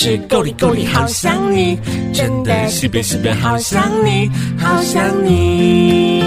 [0.00, 1.76] 是够力够力好想你，
[2.14, 6.22] 真的西边西边好想你，好想你。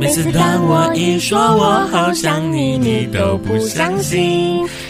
[0.00, 4.66] 每次当我一说我好想你，你都不相信，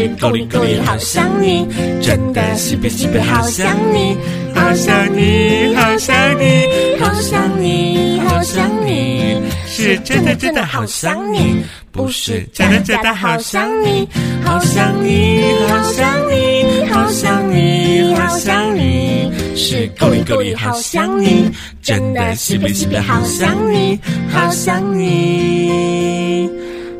[0.00, 1.66] 是够力够力好想你，
[2.00, 4.16] 真的西北西北好想你，
[4.54, 11.62] 好想你，好想你，好想你，好想你，是真的真的好想你，
[11.92, 14.08] 不是假的假的好想你，
[14.42, 21.50] 好想你，好想你，好想你，好想你，是够力够力好想你，
[21.82, 24.00] 真的西北西北好想你，
[24.32, 26.48] 好想你，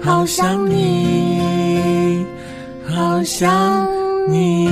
[0.03, 1.20] 好想你，
[3.25, 3.87] 想
[4.29, 4.69] 你。